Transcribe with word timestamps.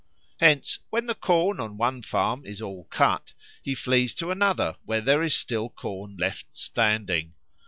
Hence 0.39 0.79
when 0.89 1.05
the 1.05 1.13
corn 1.13 1.59
on 1.59 1.77
one 1.77 2.01
farm 2.01 2.43
is 2.43 2.59
all 2.59 2.85
cut, 2.85 3.33
he 3.61 3.75
flees 3.75 4.15
to 4.15 4.31
another 4.31 4.77
where 4.83 4.99
there 4.99 5.21
is 5.21 5.35
still 5.35 5.69
corn 5.69 6.17
left 6.17 6.55
standing. 6.55 7.35